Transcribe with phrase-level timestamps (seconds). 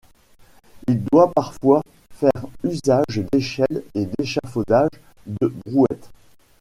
[0.87, 1.83] Il doit parfois
[2.15, 4.89] faire usage d'échelles et d'échafaudages
[5.27, 6.09] de brouettes.